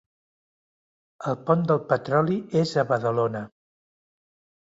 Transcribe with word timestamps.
El 1.31 1.35
pont 1.49 1.65
del 1.71 1.81
Petroli 1.91 2.39
és 2.61 2.73
a 2.83 2.85
Badalona 2.93 3.45